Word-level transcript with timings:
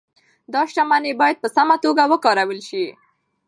دا 0.53 0.61
شتمني 0.69 1.11
باید 1.21 1.37
په 1.43 1.47
سمه 1.55 1.75
توګه 1.85 2.03
وکارول 2.13 2.59
شي. 2.69 2.85